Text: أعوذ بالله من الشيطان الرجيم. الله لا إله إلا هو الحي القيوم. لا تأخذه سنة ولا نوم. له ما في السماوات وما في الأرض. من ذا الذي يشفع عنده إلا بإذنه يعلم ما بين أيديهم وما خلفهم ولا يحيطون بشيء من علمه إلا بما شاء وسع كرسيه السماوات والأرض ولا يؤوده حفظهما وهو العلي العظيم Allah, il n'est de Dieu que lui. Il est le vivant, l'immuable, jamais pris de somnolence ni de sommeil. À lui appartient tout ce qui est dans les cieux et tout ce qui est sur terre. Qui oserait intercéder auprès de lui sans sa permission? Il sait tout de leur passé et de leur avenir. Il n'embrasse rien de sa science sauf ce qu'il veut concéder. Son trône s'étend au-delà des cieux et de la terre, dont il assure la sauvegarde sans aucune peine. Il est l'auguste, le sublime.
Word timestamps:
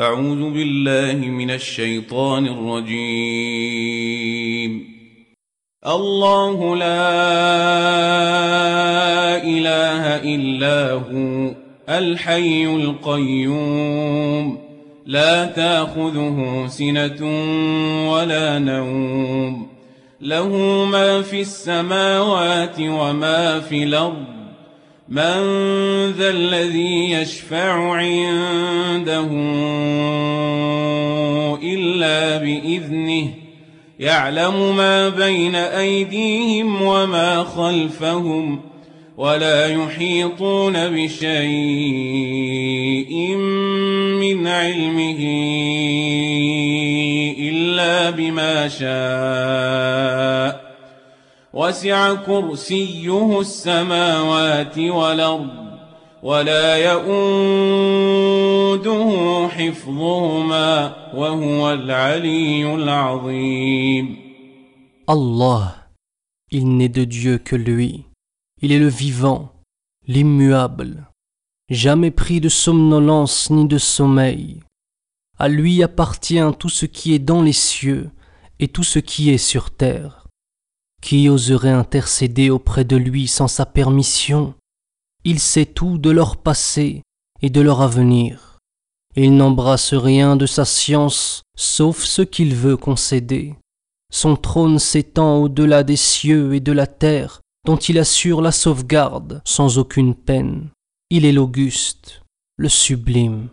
أعوذ 0.00 0.50
بالله 0.50 1.28
من 1.28 1.50
الشيطان 1.50 2.46
الرجيم. 2.46 3.40
الله 5.86 6.76
لا 6.76 6.86
إله 9.44 10.16
إلا 10.34 10.92
هو 10.92 11.54
الحي 11.88 12.64
القيوم. 12.64 14.58
لا 15.06 15.44
تأخذه 15.44 16.66
سنة 16.66 17.22
ولا 18.12 18.58
نوم. 18.58 19.66
له 20.20 20.48
ما 20.84 21.22
في 21.22 21.40
السماوات 21.40 22.76
وما 22.80 23.60
في 23.60 23.82
الأرض. 23.82 24.39
من 25.10 25.40
ذا 26.10 26.30
الذي 26.30 27.10
يشفع 27.10 27.92
عنده 27.92 29.28
إلا 31.62 32.36
بإذنه 32.36 33.28
يعلم 33.98 34.76
ما 34.76 35.08
بين 35.08 35.54
أيديهم 35.54 36.82
وما 36.82 37.44
خلفهم 37.44 38.60
ولا 39.16 39.66
يحيطون 39.66 40.88
بشيء 40.88 41.36
من 44.20 44.46
علمه 44.46 45.18
إلا 47.38 48.10
بما 48.10 48.68
شاء 48.68 50.69
وسع 51.53 52.13
كرسيه 52.13 53.39
السماوات 53.39 54.77
والأرض 54.77 55.65
ولا 56.23 56.75
يؤوده 56.91 58.27
حفظهما 59.47 60.95
وهو 61.13 61.73
العلي 61.73 62.75
العظيم 62.75 64.25
Allah, 65.07 65.91
il 66.49 66.77
n'est 66.77 66.89
de 66.89 67.03
Dieu 67.03 67.37
que 67.37 67.55
lui. 67.55 68.05
Il 68.63 68.71
est 68.71 68.79
le 68.79 68.87
vivant, 68.87 69.51
l'immuable, 70.07 71.11
jamais 71.69 72.09
pris 72.09 72.41
de 72.41 72.49
somnolence 72.49 73.51
ni 73.51 73.67
de 73.67 73.77
sommeil. 73.77 74.61
À 75.37 75.47
lui 75.47 75.83
appartient 75.83 76.41
tout 76.57 76.69
ce 76.69 76.87
qui 76.87 77.13
est 77.13 77.19
dans 77.19 77.43
les 77.43 77.53
cieux 77.53 78.09
et 78.59 78.67
tout 78.67 78.83
ce 78.83 78.97
qui 78.97 79.29
est 79.29 79.37
sur 79.37 79.69
terre. 79.69 80.18
Qui 81.00 81.28
oserait 81.28 81.70
intercéder 81.70 82.50
auprès 82.50 82.84
de 82.84 82.96
lui 82.96 83.26
sans 83.26 83.48
sa 83.48 83.66
permission? 83.66 84.54
Il 85.24 85.38
sait 85.38 85.66
tout 85.66 85.98
de 85.98 86.10
leur 86.10 86.36
passé 86.36 87.02
et 87.42 87.50
de 87.50 87.60
leur 87.60 87.82
avenir. 87.82 88.58
Il 89.16 89.36
n'embrasse 89.36 89.92
rien 89.94 90.36
de 90.36 90.46
sa 90.46 90.64
science 90.64 91.42
sauf 91.56 92.04
ce 92.04 92.22
qu'il 92.22 92.54
veut 92.54 92.76
concéder. 92.76 93.54
Son 94.12 94.36
trône 94.36 94.78
s'étend 94.78 95.38
au-delà 95.38 95.82
des 95.82 95.96
cieux 95.96 96.54
et 96.54 96.60
de 96.60 96.72
la 96.72 96.86
terre, 96.86 97.40
dont 97.64 97.76
il 97.76 97.98
assure 97.98 98.40
la 98.40 98.52
sauvegarde 98.52 99.42
sans 99.44 99.78
aucune 99.78 100.14
peine. 100.14 100.68
Il 101.10 101.24
est 101.24 101.32
l'auguste, 101.32 102.22
le 102.56 102.68
sublime. 102.68 103.48